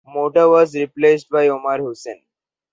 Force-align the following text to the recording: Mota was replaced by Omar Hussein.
Mota 0.07 0.49
was 0.49 0.73
replaced 0.73 1.29
by 1.29 1.47
Omar 1.49 1.77
Hussein. 1.77 2.23